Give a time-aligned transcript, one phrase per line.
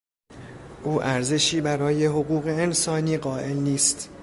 [0.83, 4.09] او ارزشی برای حقوق انسانی قائل نیست.